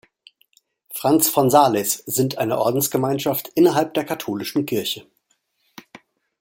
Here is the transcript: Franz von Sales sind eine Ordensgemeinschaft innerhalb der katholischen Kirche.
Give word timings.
Franz 0.95 1.29
von 1.29 1.51
Sales 1.51 1.93
sind 2.07 2.39
eine 2.39 2.57
Ordensgemeinschaft 2.57 3.49
innerhalb 3.53 3.93
der 3.93 4.03
katholischen 4.03 4.65
Kirche. 4.65 5.05